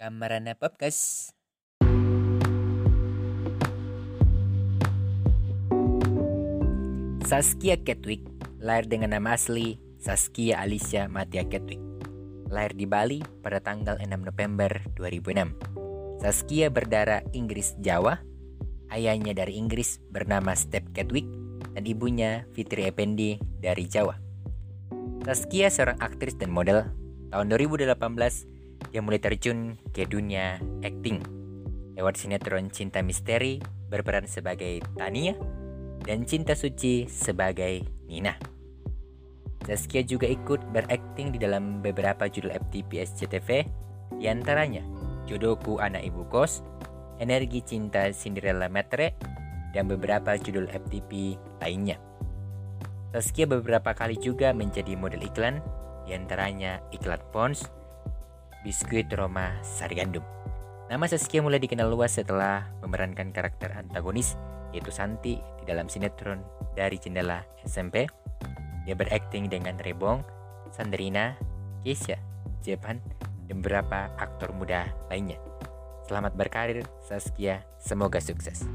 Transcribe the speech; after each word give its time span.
Kamarana 0.00 0.56
Podcast. 0.56 1.36
Saskia 7.28 7.76
Ketwick 7.76 8.24
lahir 8.64 8.88
dengan 8.88 9.12
nama 9.12 9.36
asli 9.36 9.76
Saskia 10.00 10.64
Alicia 10.64 11.04
Matia 11.04 11.44
Ketwick. 11.44 11.76
Lahir 12.48 12.72
di 12.72 12.88
Bali 12.88 13.20
pada 13.44 13.60
tanggal 13.60 14.00
6 14.00 14.08
November 14.24 14.72
2006. 14.96 16.24
Saskia 16.24 16.72
berdarah 16.72 17.20
Inggris 17.36 17.76
Jawa. 17.84 18.24
Ayahnya 18.88 19.36
dari 19.36 19.60
Inggris 19.60 20.00
bernama 20.08 20.56
Step 20.56 20.96
Ketwick 20.96 21.28
dan 21.76 21.84
ibunya 21.84 22.48
Fitri 22.56 22.88
Effendi 22.88 23.36
dari 23.60 23.84
Jawa. 23.84 24.16
Saskia 25.28 25.68
seorang 25.68 26.00
aktris 26.00 26.40
dan 26.40 26.48
model. 26.48 26.88
Tahun 27.36 27.52
2018 27.52 28.59
dia 28.88 29.04
mulai 29.04 29.20
terjun 29.20 29.76
ke 29.92 30.08
dunia 30.08 30.56
acting 30.80 31.20
lewat 32.00 32.16
sinetron 32.16 32.72
Cinta 32.72 33.04
Misteri 33.04 33.60
berperan 33.92 34.24
sebagai 34.24 34.80
Tania 34.96 35.36
dan 36.00 36.24
Cinta 36.24 36.56
Suci 36.56 37.04
sebagai 37.04 37.84
Nina. 38.08 38.40
Zaskia 39.68 40.00
juga 40.00 40.24
ikut 40.24 40.72
berakting 40.72 41.36
di 41.36 41.38
dalam 41.38 41.84
beberapa 41.84 42.24
judul 42.24 42.56
FTP 42.56 43.04
SCTV, 43.04 43.68
di 44.16 44.26
antaranya 44.26 44.80
Jodohku 45.28 45.76
Anak 45.78 46.00
Ibu 46.08 46.32
Kos, 46.32 46.64
Energi 47.20 47.60
Cinta 47.60 48.08
Cinderella 48.16 48.72
Metre, 48.72 49.14
dan 49.76 49.86
beberapa 49.86 50.40
judul 50.40 50.66
FTP 50.66 51.36
lainnya. 51.60 52.00
Zaskia 53.12 53.44
beberapa 53.44 53.92
kali 53.92 54.16
juga 54.16 54.56
menjadi 54.56 54.96
model 54.96 55.20
iklan, 55.28 55.60
di 56.08 56.16
antaranya 56.16 56.80
iklan 56.96 57.20
Pons, 57.30 57.68
Biskuit 58.60 59.08
Roma 59.16 59.56
Sari 59.64 59.96
Gandum. 59.96 60.20
Nama 60.92 61.08
Saskia 61.08 61.40
mulai 61.40 61.56
dikenal 61.56 61.88
luas 61.88 62.20
setelah 62.20 62.68
memerankan 62.84 63.32
karakter 63.32 63.72
antagonis 63.72 64.36
yaitu 64.76 64.92
Santi 64.92 65.40
di 65.40 65.64
dalam 65.64 65.88
sinetron 65.88 66.44
dari 66.76 67.00
jendela 67.00 67.40
SMP. 67.64 68.04
Dia 68.84 68.92
berakting 68.92 69.48
dengan 69.48 69.80
Rebong, 69.80 70.20
Sandrina, 70.76 71.40
Keisha, 71.80 72.20
Jepan, 72.60 73.00
dan 73.48 73.64
beberapa 73.64 74.12
aktor 74.20 74.52
muda 74.52 74.92
lainnya. 75.08 75.40
Selamat 76.04 76.36
berkarir 76.36 76.84
Saskia, 77.00 77.64
semoga 77.80 78.20
sukses. 78.20 78.68